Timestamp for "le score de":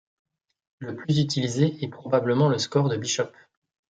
2.49-2.97